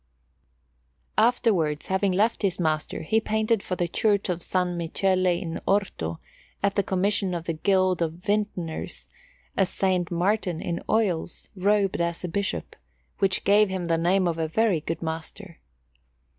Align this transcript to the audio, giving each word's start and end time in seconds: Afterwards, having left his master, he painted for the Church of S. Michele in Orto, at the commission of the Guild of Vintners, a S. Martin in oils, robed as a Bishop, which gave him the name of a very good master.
Afterwards, 1.19 1.85
having 1.85 2.11
left 2.11 2.41
his 2.41 2.59
master, 2.59 3.03
he 3.03 3.21
painted 3.21 3.61
for 3.61 3.75
the 3.75 3.87
Church 3.87 4.29
of 4.29 4.39
S. 4.39 4.55
Michele 4.65 5.27
in 5.27 5.61
Orto, 5.67 6.19
at 6.63 6.73
the 6.73 6.81
commission 6.81 7.35
of 7.35 7.43
the 7.43 7.53
Guild 7.53 8.01
of 8.01 8.13
Vintners, 8.13 9.07
a 9.55 9.61
S. 9.61 9.79
Martin 10.09 10.59
in 10.59 10.81
oils, 10.89 11.49
robed 11.55 12.01
as 12.01 12.23
a 12.23 12.27
Bishop, 12.27 12.75
which 13.19 13.43
gave 13.43 13.69
him 13.69 13.85
the 13.85 13.97
name 13.99 14.27
of 14.27 14.39
a 14.39 14.47
very 14.47 14.81
good 14.81 15.03
master. 15.03 15.59